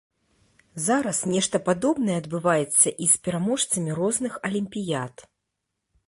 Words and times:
Зараз 0.85 1.17
нешта 1.33 1.57
падобнае 1.67 2.15
адбываецца 2.21 2.93
і 2.93 3.05
з 3.13 3.19
пераможцамі 3.27 3.91
розных 4.01 4.33
алімпіяд. 4.49 5.15